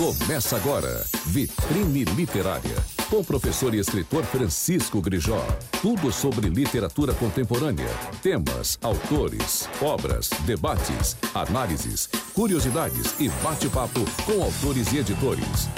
[0.00, 2.74] Começa agora, Vitrine Literária,
[3.10, 5.46] com o professor e escritor Francisco Grijó.
[5.82, 7.90] Tudo sobre literatura contemporânea,
[8.22, 15.68] temas, autores, obras, debates, análises, curiosidades e bate-papo com autores e editores.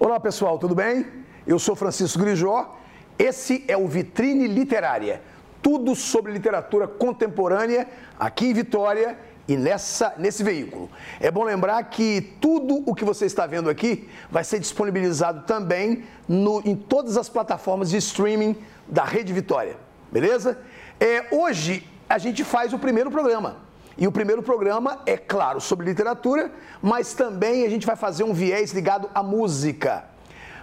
[0.00, 1.06] Olá pessoal, tudo bem?
[1.46, 2.76] Eu sou Francisco Grijó.
[3.16, 5.22] Esse é o Vitrine Literária.
[5.62, 7.86] Tudo sobre literatura contemporânea
[8.18, 9.16] aqui em Vitória
[9.48, 10.90] e nessa, nesse veículo.
[11.18, 16.04] É bom lembrar que tudo o que você está vendo aqui vai ser disponibilizado também
[16.28, 18.54] no, em todas as plataformas de streaming
[18.86, 19.76] da Rede Vitória,
[20.12, 20.58] beleza?
[21.00, 23.66] É, hoje a gente faz o primeiro programa.
[23.96, 28.32] E o primeiro programa é, claro, sobre literatura, mas também a gente vai fazer um
[28.32, 30.04] viés ligado à música.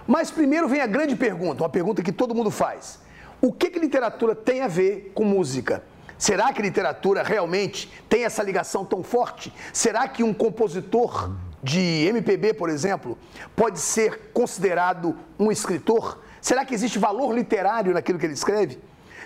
[0.06, 2.98] Mas primeiro vem a grande pergunta, uma pergunta que todo mundo faz.
[3.40, 5.82] O que, que literatura tem a ver com música?
[6.18, 9.52] Será que literatura realmente tem essa ligação tão forte?
[9.72, 13.18] Será que um compositor de MPB, por exemplo,
[13.54, 16.22] pode ser considerado um escritor?
[16.40, 18.78] Será que existe valor literário naquilo que ele escreve?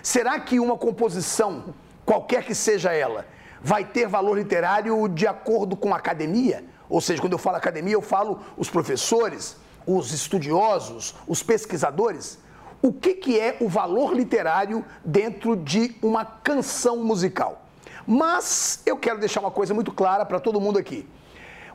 [0.03, 1.73] Será que uma composição,
[2.05, 3.25] qualquer que seja ela,
[3.61, 6.65] vai ter valor literário de acordo com a academia?
[6.89, 12.37] Ou seja, quando eu falo academia, eu falo os professores, os estudiosos, os pesquisadores
[12.81, 17.65] o que, que é o valor literário dentro de uma canção musical.
[18.07, 21.07] Mas eu quero deixar uma coisa muito clara para todo mundo aqui.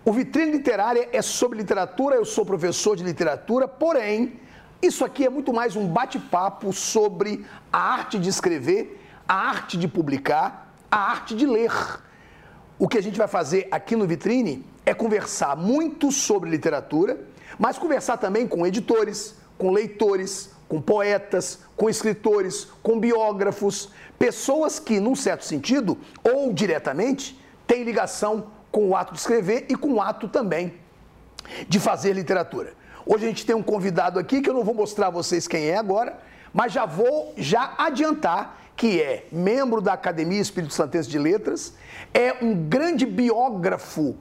[0.04, 4.40] O Vitrine Literária é sobre literatura, eu sou professor de literatura, porém,
[4.80, 9.88] isso aqui é muito mais um bate-papo sobre a arte de escrever, a arte de
[9.88, 11.72] publicar, a arte de ler.
[12.78, 17.18] O que a gente vai fazer aqui no Vitrine é conversar muito sobre literatura,
[17.58, 24.98] mas conversar também com editores, com leitores, com poetas, com escritores, com biógrafos, pessoas que,
[24.98, 30.00] num certo sentido, ou diretamente, têm ligação com o ato de escrever e com o
[30.00, 30.74] ato também
[31.68, 32.74] de fazer literatura.
[33.04, 35.68] Hoje a gente tem um convidado aqui que eu não vou mostrar a vocês quem
[35.68, 36.18] é agora,
[36.52, 41.74] mas já vou já adiantar que é membro da Academia Espírito Santense de Letras,
[42.12, 44.16] é um grande biógrafo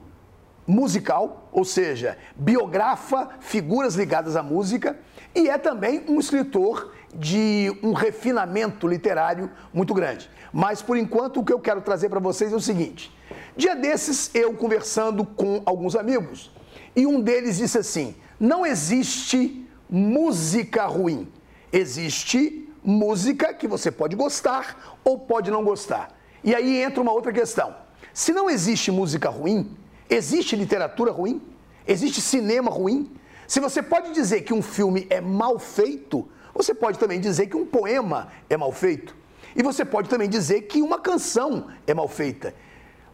[0.66, 4.98] musical, ou seja, biografa figuras ligadas à música
[5.34, 10.28] e é também um escritor de um refinamento literário muito grande.
[10.52, 13.14] Mas por enquanto o que eu quero trazer para vocês é o seguinte:
[13.56, 16.50] dia desses eu conversando com alguns amigos
[16.94, 21.30] e um deles disse assim: não existe música ruim,
[21.72, 26.16] existe música que você pode gostar ou pode não gostar.
[26.42, 27.74] E aí entra uma outra questão:
[28.12, 29.76] se não existe música ruim,
[30.08, 31.42] existe literatura ruim?
[31.86, 33.10] Existe cinema ruim?
[33.46, 37.56] Se você pode dizer que um filme é mal feito, você pode também dizer que
[37.56, 39.14] um poema é mal feito.
[39.54, 42.54] E você pode também dizer que uma canção é mal feita.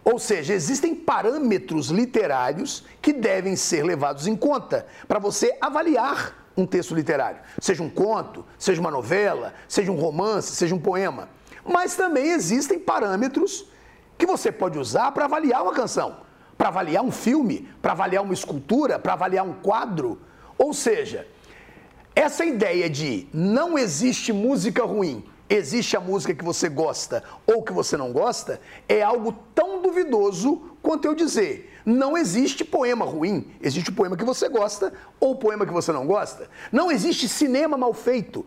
[0.04, 6.66] Ou seja, existem parâmetros literários que devem ser levados em conta para você avaliar um
[6.66, 7.40] texto literário.
[7.60, 11.28] Seja um conto, seja uma novela, seja um romance, seja um poema.
[11.64, 13.66] Mas também existem parâmetros
[14.18, 16.16] que você pode usar para avaliar uma canção
[16.62, 20.20] para avaliar um filme, para avaliar uma escultura, para avaliar um quadro.
[20.56, 21.26] Ou seja,
[22.14, 27.72] essa ideia de não existe música ruim, existe a música que você gosta ou que
[27.72, 31.80] você não gosta, é algo tão duvidoso quanto eu dizer.
[31.84, 35.90] Não existe poema ruim, existe o poema que você gosta ou o poema que você
[35.90, 36.48] não gosta.
[36.70, 38.46] Não existe cinema mal feito.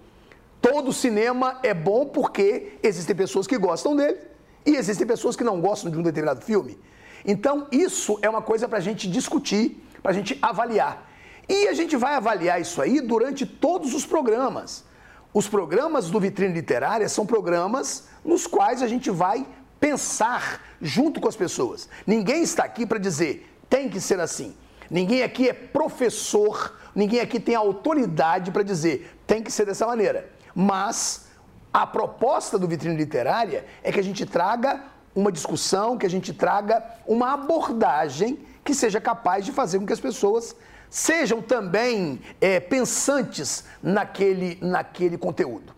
[0.61, 4.19] Todo cinema é bom porque existem pessoas que gostam dele
[4.65, 6.79] e existem pessoas que não gostam de um determinado filme.
[7.25, 11.09] Então, isso é uma coisa para a gente discutir, para a gente avaliar.
[11.49, 14.85] E a gente vai avaliar isso aí durante todos os programas.
[15.33, 19.45] Os programas do Vitrine Literária são programas nos quais a gente vai
[19.79, 21.89] pensar junto com as pessoas.
[22.07, 24.55] Ninguém está aqui para dizer tem que ser assim.
[24.89, 30.29] Ninguém aqui é professor, ninguém aqui tem autoridade para dizer tem que ser dessa maneira.
[30.53, 31.27] Mas
[31.73, 34.83] a proposta do Vitrine Literária é que a gente traga
[35.15, 39.93] uma discussão, que a gente traga uma abordagem que seja capaz de fazer com que
[39.93, 40.55] as pessoas
[40.89, 45.73] sejam também é, pensantes naquele, naquele conteúdo.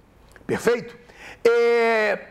[0.46, 0.98] Perfeito?
[1.46, 2.28] É,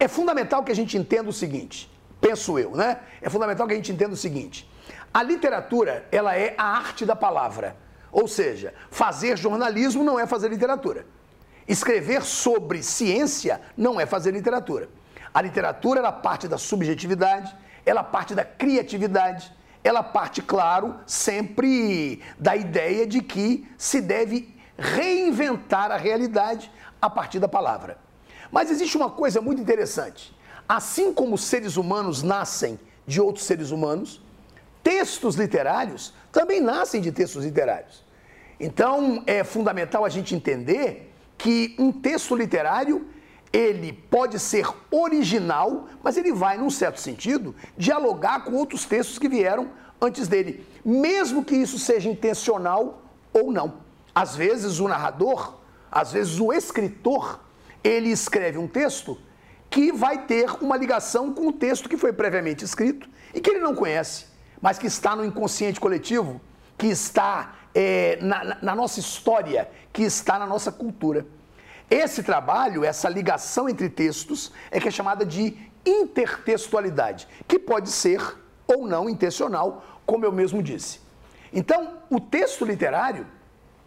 [0.00, 1.90] é fundamental que a gente entenda o seguinte,
[2.20, 3.00] penso eu, né?
[3.22, 4.68] É fundamental que a gente entenda o seguinte:
[5.12, 7.76] a literatura, ela é a arte da palavra.
[8.10, 11.06] Ou seja, fazer jornalismo não é fazer literatura.
[11.66, 14.88] Escrever sobre ciência não é fazer literatura.
[15.34, 17.52] A literatura ela parte da subjetividade,
[17.84, 19.52] ela parte da criatividade,
[19.82, 26.70] ela parte, claro, sempre da ideia de que se deve reinventar a realidade
[27.02, 27.98] a partir da palavra.
[28.50, 30.34] Mas existe uma coisa muito interessante.
[30.68, 34.22] Assim como seres humanos nascem de outros seres humanos.
[34.82, 38.04] Textos literários também nascem de textos literários.
[38.58, 43.06] Então, é fundamental a gente entender que um texto literário
[43.54, 49.28] ele pode ser original, mas ele vai, num certo sentido, dialogar com outros textos que
[49.28, 49.70] vieram
[50.00, 53.00] antes dele, mesmo que isso seja intencional
[53.32, 53.74] ou não.
[54.12, 55.54] Às vezes o narrador,
[55.88, 57.38] às vezes o escritor,
[57.84, 59.16] ele escreve um texto
[59.70, 63.60] que vai ter uma ligação com o texto que foi previamente escrito e que ele
[63.60, 64.26] não conhece,
[64.60, 66.40] mas que está no inconsciente coletivo,
[66.76, 71.24] que está é, na, na nossa história, que está na nossa cultura.
[71.90, 78.20] Esse trabalho, essa ligação entre textos, é que é chamada de intertextualidade, que pode ser
[78.66, 81.00] ou não intencional, como eu mesmo disse.
[81.52, 83.26] Então, o texto literário,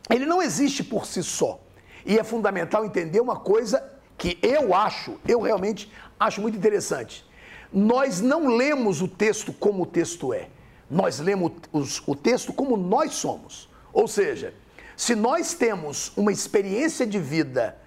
[0.10, 1.60] ele não existe por si só.
[2.06, 3.84] E é fundamental entender uma coisa
[4.18, 7.26] que eu acho, eu realmente acho muito interessante.
[7.72, 10.50] Nós não lemos o texto como o texto é.
[10.90, 11.52] Nós lemos
[12.08, 13.70] o texto como nós somos.
[13.92, 14.54] Ou seja,
[14.96, 17.78] se nós temos uma experiência de vida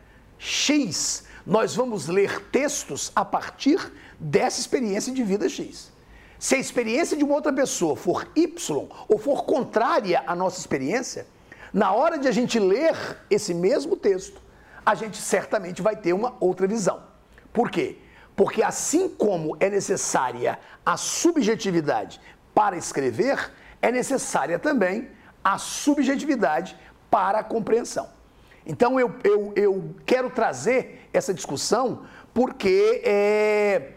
[0.42, 5.92] X, nós vamos ler textos a partir dessa experiência de vida X.
[6.38, 11.26] Se a experiência de uma outra pessoa for Y ou for contrária à nossa experiência,
[11.74, 14.40] na hora de a gente ler esse mesmo texto,
[14.84, 17.02] a gente certamente vai ter uma outra visão.
[17.52, 17.98] Por quê?
[18.34, 22.18] Porque assim como é necessária a subjetividade
[22.54, 23.52] para escrever,
[23.82, 25.10] é necessária também
[25.44, 26.74] a subjetividade
[27.10, 28.19] para a compreensão.
[28.66, 32.02] Então eu, eu, eu quero trazer essa discussão
[32.32, 33.92] porque é,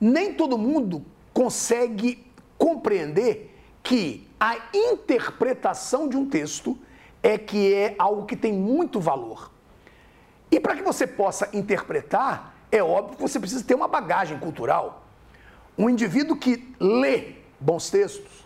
[0.00, 2.24] nem todo mundo consegue
[2.58, 6.78] compreender que a interpretação de um texto
[7.22, 9.50] é que é algo que tem muito valor.
[10.50, 15.04] E para que você possa interpretar, é óbvio que você precisa ter uma bagagem cultural.
[15.78, 18.41] Um indivíduo que lê bons textos,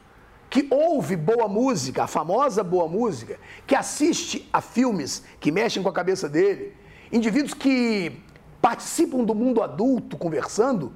[0.49, 5.89] que ouve boa música, a famosa boa música, que assiste a filmes que mexem com
[5.89, 6.75] a cabeça dele,
[7.13, 8.21] indivíduos que
[8.61, 10.93] participam do mundo adulto conversando,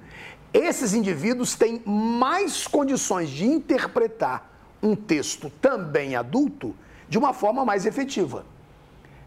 [0.53, 4.51] esses indivíduos têm mais condições de interpretar
[4.83, 6.75] um texto também adulto
[7.09, 8.45] de uma forma mais efetiva.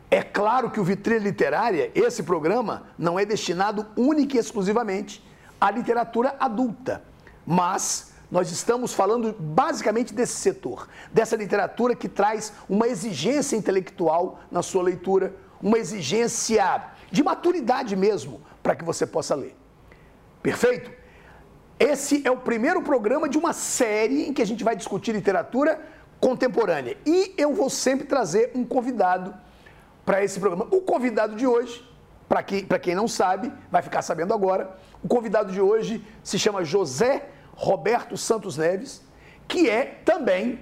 [0.10, 5.24] É claro que o Vitrine Literária, esse programa, não é destinado única e exclusivamente
[5.60, 7.04] à literatura adulta,
[7.46, 14.64] mas nós estamos falando basicamente desse setor, dessa literatura que traz uma exigência intelectual na
[14.64, 19.56] sua leitura, uma exigência de maturidade mesmo, para que você possa ler.
[20.42, 20.90] Perfeito?
[21.80, 25.80] Esse é o primeiro programa de uma série em que a gente vai discutir literatura
[26.20, 26.98] contemporânea.
[27.06, 29.32] E eu vou sempre trazer um convidado
[30.04, 30.68] para esse programa.
[30.72, 31.88] O convidado de hoje,
[32.28, 34.76] para quem, quem não sabe, vai ficar sabendo agora.
[35.04, 39.02] O convidado de hoje se chama José Roberto Santos Neves,
[39.48, 40.60] que é também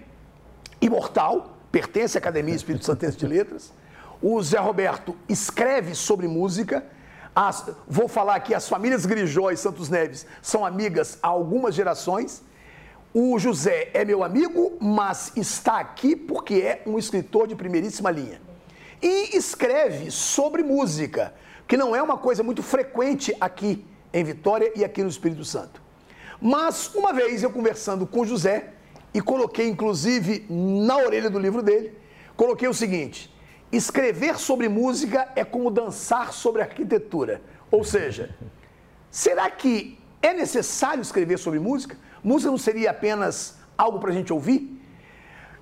[0.81, 3.71] imortal, pertence à Academia Espírito Santense de Letras.
[4.21, 6.85] O Zé Roberto escreve sobre música.
[7.33, 12.43] As, vou falar aqui, as famílias Grijó e Santos Neves são amigas há algumas gerações.
[13.13, 18.41] O José é meu amigo, mas está aqui porque é um escritor de primeiríssima linha.
[19.01, 21.33] E escreve sobre música,
[21.67, 25.81] que não é uma coisa muito frequente aqui em Vitória e aqui no Espírito Santo.
[26.41, 28.74] Mas uma vez eu conversando com José,
[29.13, 31.98] e coloquei inclusive na orelha do livro dele,
[32.36, 33.33] coloquei o seguinte:
[33.71, 37.41] escrever sobre música é como dançar sobre arquitetura.
[37.69, 38.36] Ou seja,
[39.10, 41.98] será que é necessário escrever sobre música?
[42.24, 44.79] Música não seria apenas algo para a gente ouvir?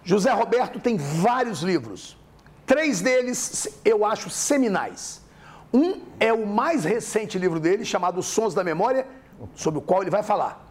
[0.04, 2.18] José Roberto tem vários livros.
[2.66, 5.22] Três deles eu acho seminais.
[5.74, 9.08] Um é o mais recente livro dele, chamado Sons da Memória,
[9.56, 10.69] sobre o qual ele vai falar.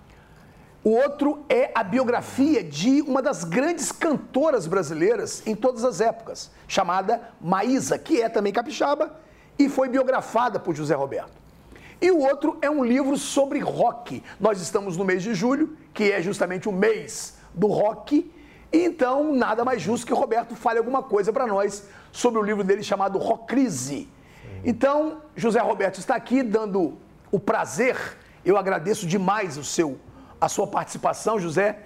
[0.85, 6.51] O outro é a biografia de uma das grandes cantoras brasileiras em todas as épocas,
[6.69, 9.19] chamada Maísa, que é também capixaba
[9.59, 11.33] e foi biografada por José Roberto.
[12.01, 14.23] E o outro é um livro sobre rock.
[14.39, 18.33] Nós estamos no mês de julho, que é justamente o mês do rock,
[18.73, 22.63] então nada mais justo que o Roberto fale alguma coisa para nós sobre o livro
[22.63, 24.09] dele chamado Rockrise.
[24.65, 26.97] Então, José Roberto está aqui dando
[27.33, 27.97] o prazer,
[28.45, 29.99] eu agradeço demais o seu
[30.41, 31.79] a sua participação, José,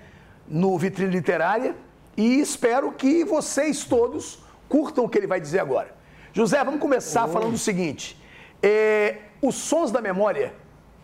[0.46, 1.74] no Vitrine Literária
[2.16, 5.94] e espero que vocês todos curtam o que ele vai dizer agora.
[6.32, 7.32] José, vamos começar Oi.
[7.32, 8.18] falando o seguinte:
[8.62, 10.54] é, Os Sons da Memória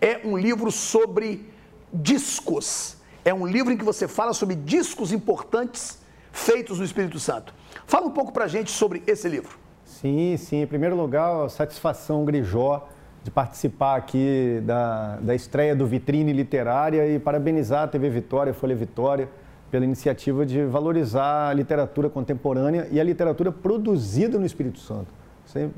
[0.00, 1.50] é um livro sobre
[1.93, 2.97] discos.
[3.25, 5.99] É um livro em que você fala sobre discos importantes
[6.33, 7.55] feitos no Espírito Santo.
[7.87, 9.59] Fala um pouco pra gente sobre esse livro.
[9.85, 10.62] Sim, sim.
[10.62, 12.88] Em primeiro lugar, satisfação, Grijó,
[13.22, 18.75] de participar aqui da, da estreia do Vitrine Literária e parabenizar a TV Vitória, Folha
[18.75, 19.28] Vitória,
[19.70, 25.12] pela iniciativa de valorizar a literatura contemporânea e a literatura produzida no Espírito Santo.
[25.44, 25.68] Isso é,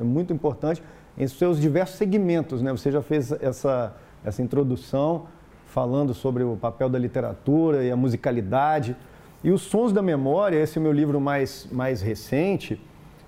[0.00, 0.82] é muito importante
[1.16, 2.62] em seus diversos segmentos.
[2.62, 2.70] Né?
[2.72, 5.26] Você já fez essa, essa introdução
[5.66, 8.96] falando sobre o papel da literatura e a musicalidade.
[9.42, 12.80] E os Sons da Memória, esse é o meu livro mais, mais recente,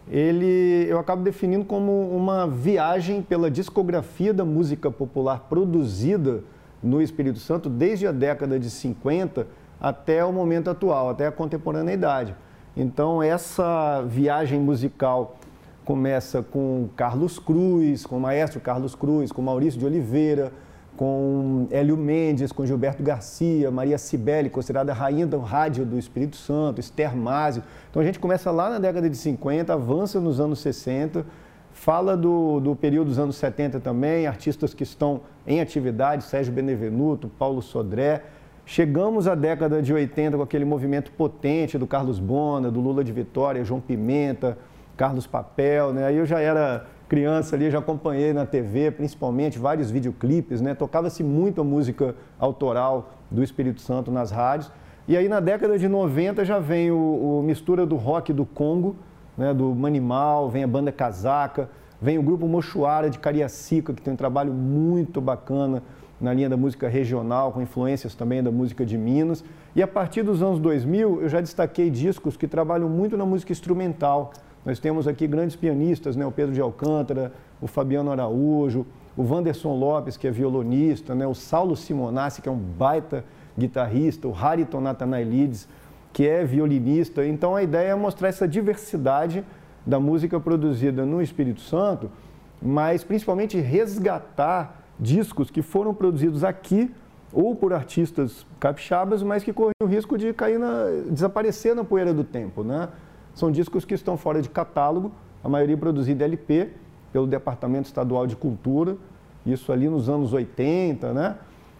[0.09, 6.43] ele eu acabo definindo como uma viagem pela discografia da música popular produzida
[6.83, 9.47] no Espírito Santo desde a década de 50
[9.81, 12.35] até o momento atual, até a contemporaneidade.
[12.77, 15.37] Então, essa viagem musical
[15.85, 20.53] começa com Carlos Cruz, com o maestro Carlos Cruz, com Maurício de Oliveira,
[21.01, 26.79] com Hélio Mendes, com Gilberto Garcia, Maria Cibele, considerada rainha do rádio do Espírito Santo,
[26.79, 27.63] Esther Másio.
[27.91, 31.25] Então a gente começa lá na década de 50, avança nos anos 60,
[31.73, 37.29] fala do, do período dos anos 70 também, artistas que estão em atividade, Sérgio Benevenuto,
[37.29, 38.23] Paulo Sodré.
[38.67, 43.11] Chegamos à década de 80 com aquele movimento potente do Carlos Bona, do Lula de
[43.11, 44.59] Vitória, João Pimenta,
[44.99, 46.05] Carlos Papel, né?
[46.05, 50.77] Aí eu já era criança ali, já acompanhei na TV, principalmente, vários videoclipes, né?
[50.77, 54.71] Tocava-se muito a música autoral do Espírito Santo nas rádios.
[55.09, 58.95] E aí na década de 90 já vem o, o mistura do rock do Congo,
[59.37, 59.53] né?
[59.53, 61.69] do Manimal, vem a banda Casaca,
[62.01, 65.83] vem o grupo Mochuara de Cariacica, que tem um trabalho muito bacana
[66.21, 69.43] na linha da música regional, com influências também da música de Minas.
[69.75, 73.51] E a partir dos anos 2000, eu já destaquei discos que trabalham muito na música
[73.51, 74.33] instrumental.
[74.65, 76.27] Nós temos aqui grandes pianistas, né?
[76.27, 78.87] o Pedro de Alcântara, o Fabiano Araújo,
[79.17, 81.27] o Wanderson Lopes, que é violonista, né?
[81.27, 83.25] o Saulo Simonassi, que é um baita
[83.59, 85.67] guitarrista, o Hariton Nathanaelides,
[86.13, 87.27] que é violinista.
[87.27, 89.45] Então a ideia é mostrar essa diversidade
[89.87, 92.11] da música produzida no Espírito Santo,
[92.61, 96.91] mas principalmente resgatar discos que foram produzidos aqui
[97.33, 102.13] ou por artistas capixabas, mas que correm o risco de cair na, desaparecer na poeira
[102.13, 102.89] do tempo, né?
[103.35, 106.69] São discos que estão fora de catálogo, a maioria produzida LP
[107.13, 108.97] pelo Departamento Estadual de Cultura,
[109.45, 111.37] isso ali nos anos 80, né?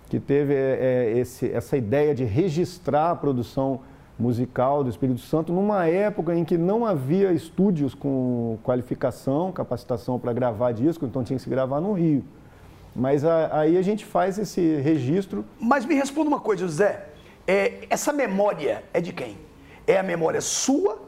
[0.09, 3.81] que teve é, esse, essa ideia de registrar a produção
[4.19, 10.33] musical do Espírito Santo numa época em que não havia estúdios com qualificação, capacitação para
[10.33, 12.25] gravar disco, então tinha que se gravar no Rio.
[12.95, 15.45] Mas a, aí a gente faz esse registro.
[15.61, 17.07] Mas me responda uma coisa, José.
[17.47, 19.39] É, essa memória é de quem?
[19.87, 20.99] É a memória sua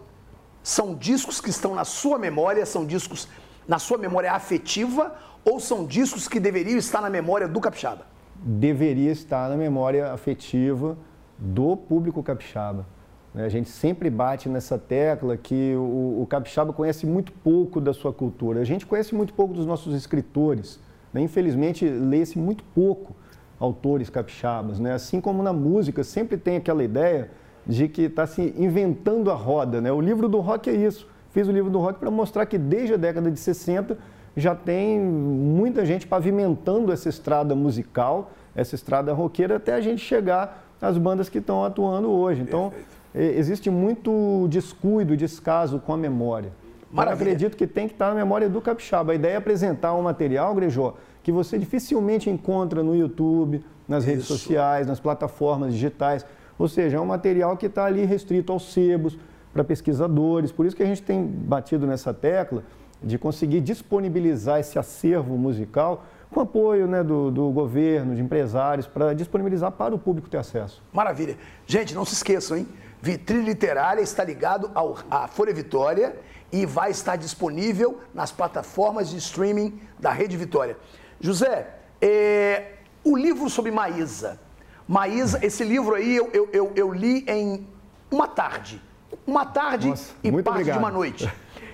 [0.62, 3.28] são discos que estão na sua memória, são discos
[3.66, 5.14] na sua memória afetiva
[5.44, 8.06] ou são discos que deveriam estar na memória do capixaba?
[8.36, 10.96] Deveria estar na memória afetiva
[11.38, 12.86] do público capixaba.
[13.34, 13.44] Né?
[13.44, 18.60] A gente sempre bate nessa tecla que o, capixaba conhece muito pouco da sua cultura.
[18.60, 20.78] A gente conhece muito pouco dos nossos escritores.
[21.12, 21.22] Né?
[21.22, 23.16] Infelizmente, lê-se muito pouco
[23.58, 24.78] autores capixabas.
[24.78, 24.92] Né?
[24.92, 27.30] Assim como na música, sempre tem aquela ideia
[27.66, 29.80] de que está se inventando a roda.
[29.80, 29.92] Né?
[29.92, 31.08] O livro do rock é isso.
[31.30, 33.96] Fiz o livro do rock para mostrar que desde a década de 60
[34.36, 40.64] já tem muita gente pavimentando essa estrada musical, essa estrada roqueira, até a gente chegar
[40.80, 42.42] às bandas que estão atuando hoje.
[42.42, 42.72] Então,
[43.14, 46.52] existe muito descuido, descaso com a memória.
[46.90, 49.12] Mas eu acredito que tem que estar na memória do capixaba.
[49.12, 54.24] A ideia é apresentar um material, Grejó, que você dificilmente encontra no YouTube, nas redes
[54.24, 54.36] Isso.
[54.36, 56.26] sociais, nas plataformas digitais.
[56.58, 59.18] Ou seja, é um material que está ali restrito aos sebos,
[59.52, 60.50] para pesquisadores.
[60.50, 62.64] Por isso que a gente tem batido nessa tecla
[63.02, 69.12] de conseguir disponibilizar esse acervo musical com apoio né, do, do governo, de empresários, para
[69.12, 70.82] disponibilizar para o público ter acesso.
[70.92, 71.36] Maravilha.
[71.66, 72.66] Gente, não se esqueçam, hein?
[73.02, 76.16] Vitrine Literária está ligado ao, à Folha Vitória
[76.50, 80.76] e vai estar disponível nas plataformas de streaming da Rede Vitória.
[81.20, 82.72] José, é,
[83.04, 84.38] o livro sobre Maísa,
[84.86, 87.66] Maísa, esse livro aí eu, eu, eu, eu li em
[88.10, 88.80] uma tarde.
[89.26, 90.76] Uma tarde Nossa, e parte obrigado.
[90.76, 91.32] de uma noite.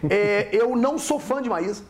[0.08, 1.82] É, eu não sou fã de Maísa.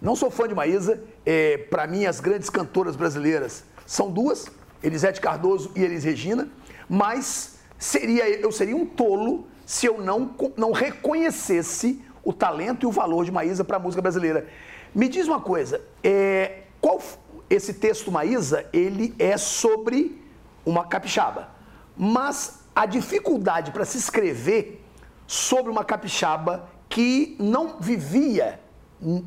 [0.00, 1.02] Não sou fã de Maísa.
[1.24, 4.46] É, Para mim, as grandes cantoras brasileiras são duas:
[4.82, 6.48] Elisete Cardoso e Elis Regina.
[6.88, 12.90] Mas seria, eu seria um tolo se eu não, não reconhecesse o talento e o
[12.92, 14.46] valor de Maísa para a música brasileira.
[14.94, 17.00] Me diz uma coisa: é, qual
[17.48, 18.66] esse texto Maísa?
[18.72, 20.20] Ele é sobre
[20.66, 21.48] uma capixaba.
[21.96, 24.84] Mas a dificuldade para se escrever
[25.26, 28.60] sobre uma capixaba que não vivia
[29.00, 29.24] em,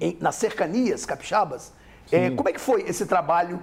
[0.00, 1.72] em, nas cercanias capixabas,
[2.12, 3.60] é, como é que foi esse trabalho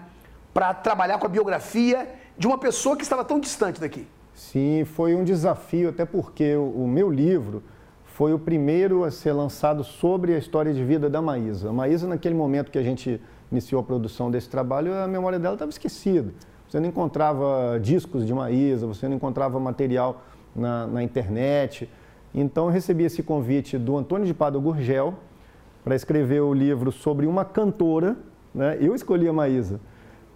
[0.54, 4.08] para trabalhar com a biografia de uma pessoa que estava tão distante daqui?
[4.34, 7.64] Sim, foi um desafio, até porque o, o meu livro
[8.06, 11.70] foi o primeiro a ser lançado sobre a história de vida da Maísa.
[11.70, 15.56] A Maísa, naquele momento que a gente iniciou a produção desse trabalho, a memória dela
[15.56, 16.34] estava esquecida.
[16.68, 20.22] Você não encontrava discos de Maísa, você não encontrava material
[20.56, 21.90] na, na internet.
[22.34, 25.14] Então, eu recebi esse convite do Antônio de Pado Gurgel
[25.84, 28.18] para escrever o livro sobre uma cantora.
[28.54, 28.78] Né?
[28.82, 29.80] Eu escolhi a Maísa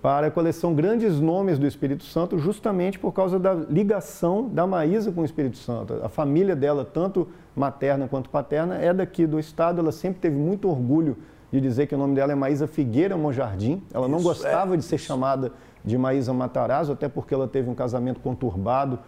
[0.01, 5.11] para a coleção Grandes Nomes do Espírito Santo, justamente por causa da ligação da Maísa
[5.11, 5.99] com o Espírito Santo.
[6.01, 9.79] A família dela, tanto materna quanto paterna, é daqui do estado.
[9.79, 11.17] Ela sempre teve muito orgulho
[11.51, 13.83] de dizer que o nome dela é Maísa Figueira Monjardim.
[13.93, 14.77] Ela não Isso, gostava é.
[14.77, 15.51] de ser chamada
[15.83, 18.99] de Maísa Matarazzo, até porque ela teve um casamento conturbado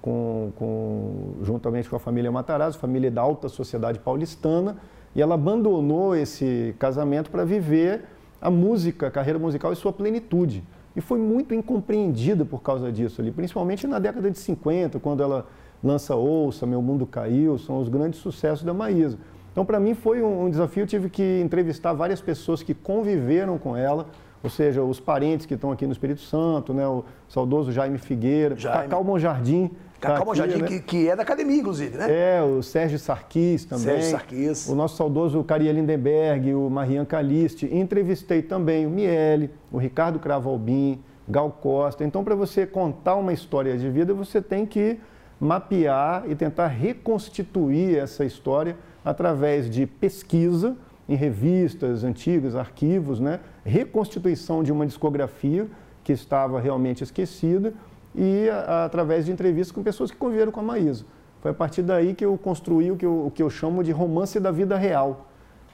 [0.00, 4.76] com, com, juntamente com a família Matarazzo, família da alta sociedade paulistana,
[5.14, 8.04] e ela abandonou esse casamento para viver
[8.40, 10.62] a música, a carreira musical em sua plenitude.
[10.94, 15.46] E foi muito incompreendida por causa disso ali, principalmente na década de 50, quando ela
[15.82, 19.18] lança Ouça, Meu Mundo Caiu, são os grandes sucessos da Maísa.
[19.52, 20.82] Então, para mim, foi um, um desafio.
[20.82, 24.06] Eu tive que entrevistar várias pessoas que conviveram com ela,
[24.42, 28.56] ou seja, os parentes que estão aqui no Espírito Santo, né, o saudoso Jaime Figueira,
[28.56, 28.84] Jaime.
[28.84, 29.70] Cacau Monjardim,
[30.00, 30.66] Cacau tá Jardim, né?
[30.66, 32.06] que, que, é da academia, inclusive, né?
[32.08, 33.84] É, o Sérgio Sarkis também.
[33.84, 34.66] Sérgio Sarkis.
[34.66, 37.68] O nosso saudoso Caria Lindenberg, o Marian Caliste.
[37.70, 42.02] Entrevistei também o Miele, o Ricardo Cravalbim, Gal Costa.
[42.02, 44.98] Então, para você contar uma história de vida, você tem que
[45.38, 50.76] mapear e tentar reconstituir essa história através de pesquisa
[51.10, 53.40] em revistas antigas, arquivos, né?
[53.64, 55.66] reconstituição de uma discografia
[56.04, 57.74] que estava realmente esquecida
[58.14, 61.04] e a, através de entrevistas com pessoas que conviveram com a Maísa.
[61.40, 63.90] Foi a partir daí que eu construí o que eu, o que eu chamo de
[63.90, 65.26] romance da vida real.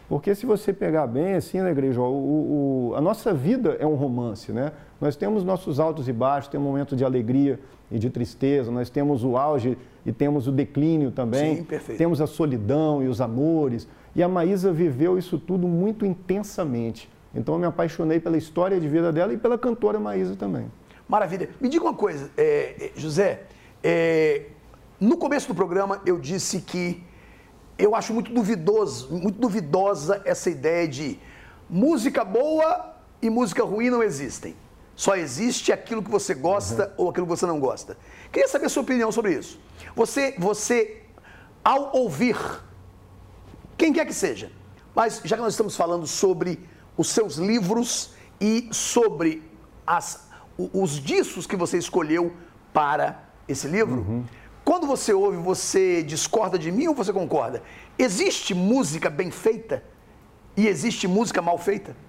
[0.09, 3.97] Porque se você pegar bem, assim, né, igreja, o, o, a nossa vida é um
[3.97, 4.73] romance, né?
[4.99, 9.23] Nós temos nossos altos e baixos, temos momentos de alegria e de tristeza, nós temos
[9.23, 9.76] o auge
[10.07, 11.57] e temos o declínio também.
[11.57, 11.99] Sim, perfeito.
[11.99, 13.87] Temos a solidão e os amores.
[14.17, 17.07] E a Maísa viveu isso tudo muito intensamente.
[17.35, 20.73] Então eu me apaixonei pela história de vida dela e pela cantora Maísa também.
[21.07, 21.51] Maravilha.
[21.61, 23.43] Me diga uma coisa, é, é, José.
[23.85, 24.47] É,
[24.99, 27.05] no começo do programa eu disse que
[27.79, 31.19] eu acho muito duvidoso, muito duvidosa essa ideia de
[31.69, 34.57] música boa e música ruim não existem.
[34.95, 37.05] Só existe aquilo que você gosta uhum.
[37.05, 37.99] ou aquilo que você não gosta.
[38.33, 39.61] Queria saber a sua opinião sobre isso.
[39.95, 41.02] Você, você,
[41.63, 42.39] ao ouvir,
[43.76, 44.50] quem quer que seja,
[44.95, 46.60] mas já que nós estamos falando sobre
[46.97, 49.43] os seus livros e sobre
[49.86, 50.26] as
[50.58, 52.32] os discos que você escolheu
[52.73, 53.97] para esse livro.
[53.97, 54.25] Uhum.
[54.65, 57.62] Quando você ouve, você discorda de mim ou você concorda?
[57.99, 59.82] Existe música bem feita
[60.56, 61.95] e existe música mal feita?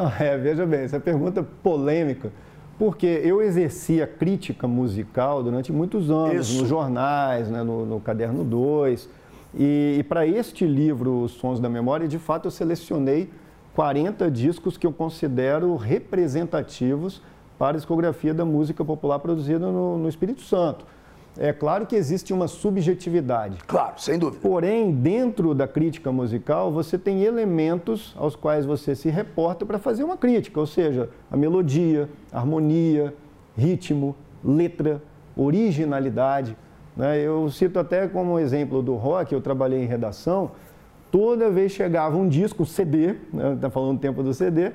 [0.00, 2.32] Ah, é, veja bem, essa pergunta polêmica,
[2.78, 6.60] porque eu exerci a crítica musical durante muitos anos, Isso.
[6.60, 9.08] nos jornais, né, no, no Caderno 2.
[9.54, 13.30] E, e para este livro, Os Sons da Memória, de fato eu selecionei
[13.74, 17.22] 40 discos que eu considero representativos
[17.58, 20.84] para a discografia da música popular produzida no, no Espírito Santo.
[21.40, 23.58] É claro que existe uma subjetividade.
[23.64, 24.40] Claro, sem dúvida.
[24.42, 30.02] Porém, dentro da crítica musical, você tem elementos aos quais você se reporta para fazer
[30.02, 33.14] uma crítica, ou seja, a melodia, harmonia,
[33.56, 35.00] ritmo, letra,
[35.36, 36.56] originalidade.
[36.98, 37.20] Né?
[37.20, 40.50] Eu cito até como exemplo do rock, eu trabalhei em redação,
[41.12, 43.70] toda vez chegava um disco, um CD, está né?
[43.70, 44.72] Falando do tempo do CD,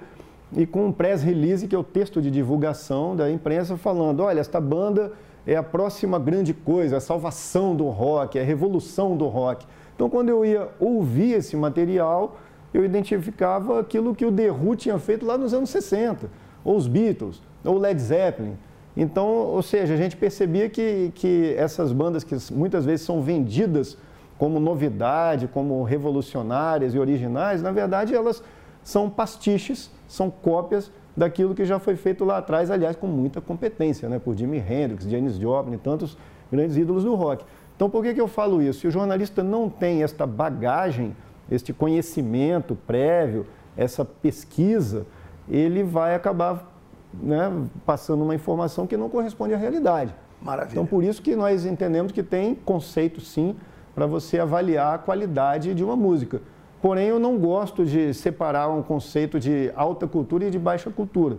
[0.56, 4.40] e com um press release, que é o texto de divulgação da imprensa, falando: olha,
[4.40, 5.12] esta banda
[5.46, 9.66] é a próxima grande coisa, a salvação do rock, a revolução do rock.
[9.94, 12.38] Então, quando eu ia ouvir esse material,
[12.74, 16.30] eu identificava aquilo que o The Who tinha feito lá nos anos 60,
[16.64, 18.56] ou os Beatles, ou Led Zeppelin.
[18.96, 23.98] Então, ou seja, a gente percebia que, que essas bandas que muitas vezes são vendidas
[24.38, 28.44] como novidade, como revolucionárias e originais, na verdade elas
[28.84, 34.08] são pastiches são cópias daquilo que já foi feito lá atrás, aliás, com muita competência,
[34.08, 34.20] né?
[34.20, 36.18] por Jimi Hendrix, Janis Joplin, tantos
[36.52, 37.44] grandes ídolos do rock.
[37.76, 38.82] Então, por que, que eu falo isso?
[38.82, 41.16] Se o jornalista não tem esta bagagem,
[41.50, 45.06] este conhecimento prévio, essa pesquisa,
[45.50, 46.73] ele vai acabar
[47.22, 47.52] né,
[47.86, 50.14] passando uma informação que não corresponde à realidade.
[50.42, 50.74] Maravilha.
[50.74, 53.56] Então, por isso que nós entendemos que tem conceito, sim,
[53.96, 56.42] para você avaliar a qualidade de uma música.
[56.82, 61.38] Porém, eu não gosto de separar um conceito de alta cultura e de baixa cultura.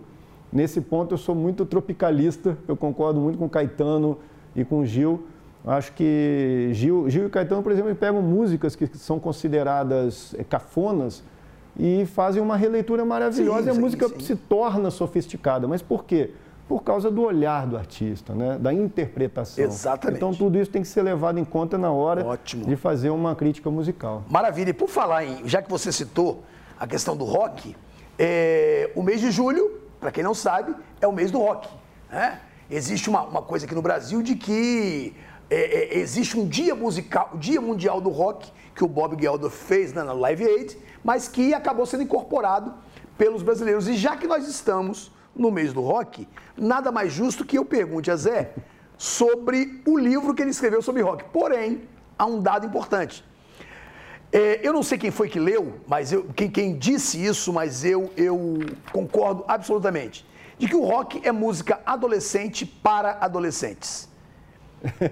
[0.50, 4.18] Nesse ponto, eu sou muito tropicalista, eu concordo muito com Caetano
[4.54, 5.26] e com Gil.
[5.66, 11.22] Acho que Gil, Gil e Caetano, por exemplo, pegam músicas que são consideradas eh, cafonas
[11.78, 14.20] e fazem uma releitura maravilhosa sim, e a sim, música sim.
[14.20, 15.66] se torna sofisticada.
[15.66, 16.30] Mas por quê?
[16.68, 18.56] por causa do olhar do artista, né?
[18.58, 19.62] da interpretação.
[19.62, 20.16] Exatamente.
[20.16, 22.64] Então tudo isso tem que ser levado em conta na hora Ótimo.
[22.64, 24.22] de fazer uma crítica musical.
[24.30, 24.70] Maravilha.
[24.70, 26.42] E por falar em, já que você citou
[26.78, 27.76] a questão do rock,
[28.18, 31.68] é, o mês de julho, para quem não sabe, é o mês do rock.
[32.10, 32.40] Né?
[32.70, 35.14] Existe uma, uma coisa aqui no Brasil de que
[35.50, 39.54] é, é, existe um dia musical, o Dia Mundial do Rock, que o Bob Geldof
[39.54, 42.74] fez né, na Live Aid, mas que acabou sendo incorporado
[43.18, 43.86] pelos brasileiros.
[43.86, 48.10] E já que nós estamos no mês do rock, nada mais justo que eu pergunte
[48.10, 48.54] a Zé
[48.96, 51.24] sobre o livro que ele escreveu sobre rock.
[51.24, 51.82] Porém,
[52.18, 53.24] há um dado importante.
[54.32, 57.84] É, eu não sei quem foi que leu, mas eu, quem, quem disse isso, mas
[57.84, 58.58] eu, eu
[58.92, 60.26] concordo absolutamente.
[60.58, 64.08] De que o rock é música adolescente para adolescentes.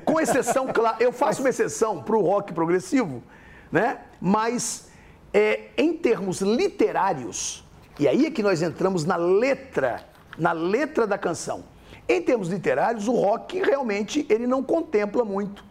[0.05, 3.22] Com exceção, claro, eu faço uma exceção para o rock progressivo,
[3.70, 3.98] né?
[4.20, 4.88] Mas
[5.33, 7.64] é, em termos literários,
[7.99, 10.05] e aí é que nós entramos na letra,
[10.38, 11.64] na letra da canção.
[12.09, 15.64] Em termos literários, o rock realmente ele não contempla muito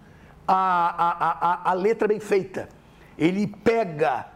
[0.47, 2.69] a, a, a, a letra bem feita.
[3.17, 4.27] Ele pega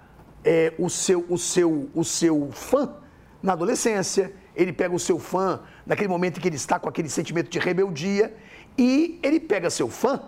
[0.44, 2.94] é, o, seu, o, seu, o seu fã
[3.42, 7.10] na adolescência, ele pega o seu fã naquele momento em que ele está com aquele
[7.10, 8.36] sentimento de rebeldia
[8.78, 10.22] e ele pega seu fã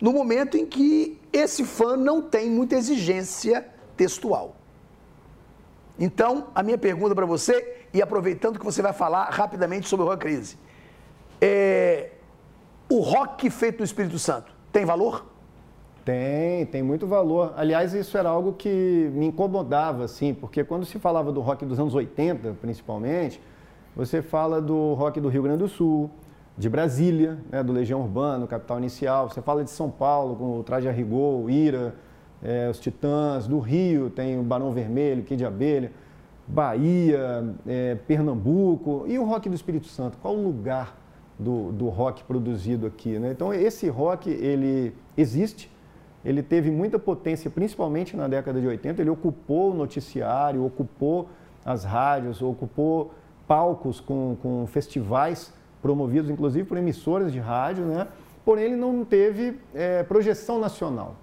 [0.00, 3.66] no momento em que esse fã não tem muita exigência
[4.00, 4.56] textual.
[5.98, 7.54] Então, a minha pergunta para você,
[7.92, 10.56] e aproveitando que você vai falar rapidamente sobre o rock crise,
[11.38, 12.12] é,
[12.88, 15.26] o rock feito no Espírito Santo tem valor?
[16.02, 17.52] Tem, tem muito valor.
[17.58, 21.78] Aliás, isso era algo que me incomodava, assim, porque quando se falava do rock dos
[21.78, 23.38] anos 80, principalmente,
[23.94, 26.10] você fala do rock do Rio Grande do Sul,
[26.56, 29.28] de Brasília, né, do Legião Urbano, Capital Inicial.
[29.28, 31.94] Você fala de São Paulo, com o Traje a Rigor, o Ira,
[32.42, 33.46] é, os Titãs.
[33.46, 35.92] Do Rio tem o Barão Vermelho, Kid Abelha.
[36.46, 39.04] Bahia, é, Pernambuco.
[39.06, 40.18] E o rock do Espírito Santo?
[40.18, 40.96] Qual o lugar
[41.38, 43.18] do, do rock produzido aqui?
[43.18, 43.30] Né?
[43.30, 45.70] Então, esse rock, ele existe.
[46.24, 49.00] Ele teve muita potência, principalmente na década de 80.
[49.00, 51.28] Ele ocupou o noticiário, ocupou
[51.64, 53.14] as rádios, ocupou
[53.46, 58.06] palcos com, com festivais promovidos inclusive por emissoras de rádio, né?
[58.44, 61.16] porém ele não teve é, projeção nacional.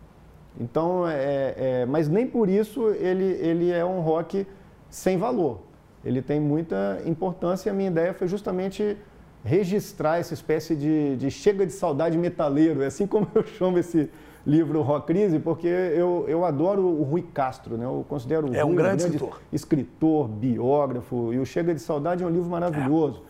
[0.59, 4.45] Então, é, é, mas nem por isso ele, ele é um rock
[4.89, 5.59] sem valor.
[6.03, 8.97] Ele tem muita importância e a minha ideia foi justamente
[9.43, 14.09] registrar essa espécie de, de chega de saudade metaleiro, é assim como eu chamo esse
[14.45, 17.85] livro Rock Crise, porque eu, eu adoro o Rui Castro, né?
[17.85, 19.41] eu considero o é Rui um grande, um grande escritor.
[19.51, 23.21] escritor, biógrafo, e o Chega de Saudade é um livro maravilhoso.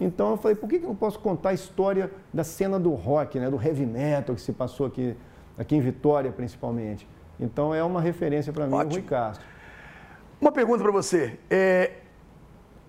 [0.00, 0.04] É.
[0.04, 2.90] Então eu falei, por que, que eu não posso contar a história da cena do
[2.90, 5.14] rock, né, do heavy metal que se passou aqui,
[5.58, 7.06] aqui em Vitória, principalmente?
[7.38, 9.46] Então é uma referência para mim, o Rui Castro.
[10.40, 11.38] Uma pergunta para você.
[11.50, 11.92] É,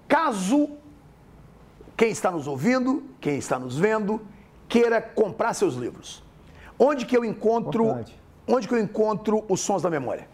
[0.08, 0.70] caso
[1.96, 4.22] quem está nos ouvindo, quem está nos vendo,
[4.68, 6.24] queira comprar seus livros,
[6.78, 8.20] onde que eu encontro, Importante.
[8.48, 10.28] onde que eu encontro os Sons da Memória?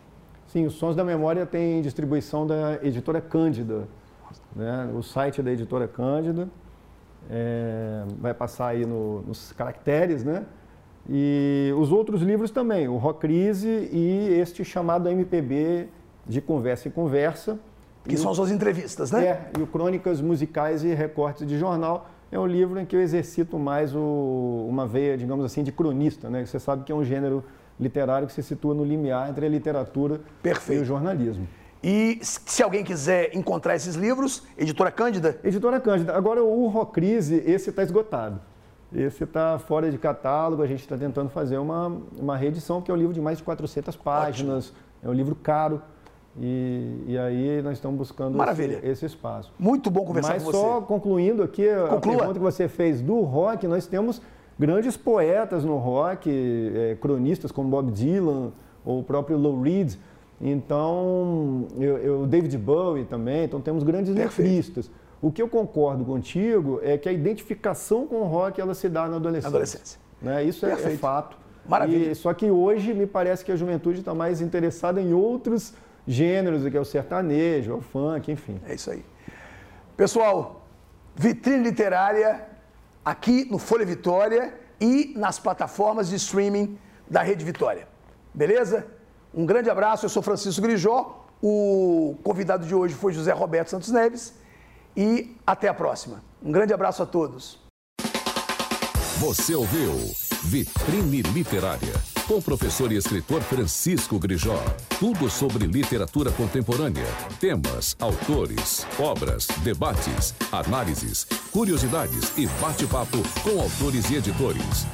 [0.47, 3.87] Sim, os Sons da Memória tem distribuição da editora Cândida,
[4.55, 4.89] né?
[4.93, 6.49] o site da editora Cândida
[7.29, 10.45] é, vai passar aí no, nos caracteres, né?
[11.09, 15.87] E os outros livros também, o Rock Crise e este chamado MPB
[16.27, 17.59] de Conversa e Conversa.
[18.07, 19.25] Que são o, suas entrevistas, né?
[19.25, 23.01] É, e o Crônicas Musicais e Recortes de Jornal é um livro em que eu
[23.01, 26.45] exercito mais o, uma veia, digamos assim, de cronista, né?
[26.45, 27.43] Você sabe que é um gênero
[27.79, 30.79] literário que se situa no limiar entre a literatura Perfeito.
[30.79, 31.47] e o jornalismo.
[31.83, 35.39] E se alguém quiser encontrar esses livros, Editora Cândida?
[35.43, 36.15] Editora Cândida.
[36.15, 38.39] Agora, o Rocrise, esse está esgotado.
[38.93, 42.93] Esse está fora de catálogo, a gente está tentando fazer uma, uma reedição, porque é
[42.93, 44.77] um livro de mais de 400 páginas, Ótimo.
[45.03, 45.81] é um livro caro,
[46.37, 48.77] e, e aí nós estamos buscando Maravilha.
[48.77, 49.51] Esse, esse espaço.
[49.57, 50.57] Muito bom conversar Mas com você.
[50.57, 51.97] Mas só concluindo aqui Conclua.
[51.97, 54.21] a pergunta que você fez do rock, nós temos
[54.59, 58.51] grandes poetas no rock, é, cronistas como Bob Dylan,
[58.83, 59.95] ou o próprio Lou Reed,
[60.43, 64.89] então, eu, eu, David Bowie também, então temos grandes letristas.
[65.21, 69.07] O que eu concordo contigo é que a identificação com o rock ela se dá
[69.07, 69.47] na adolescência.
[69.47, 69.99] adolescência.
[70.21, 70.43] Né?
[70.43, 71.37] Isso é, é, fato.
[71.67, 72.11] Maravilha.
[72.11, 75.73] E, só que hoje me parece que a juventude está mais interessada em outros
[76.07, 78.59] gêneros, que é o sertanejo, o funk, enfim.
[78.67, 79.05] É isso aí.
[79.95, 80.65] Pessoal,
[81.15, 82.47] vitrine literária
[83.05, 87.87] aqui no Folha Vitória e nas plataformas de streaming da Rede Vitória.
[88.33, 88.87] Beleza?
[89.33, 91.25] Um grande abraço, eu sou Francisco Grijó.
[91.43, 94.33] O convidado de hoje foi José Roberto Santos Neves.
[94.95, 96.23] E até a próxima.
[96.41, 97.59] Um grande abraço a todos.
[99.19, 99.93] Você ouviu
[100.43, 101.93] Vitrine Literária
[102.27, 104.57] com o professor e escritor Francisco Grijó.
[104.99, 107.05] Tudo sobre literatura contemporânea,
[107.39, 114.87] temas, autores, obras, debates, análises, curiosidades e bate-papo com autores e editores.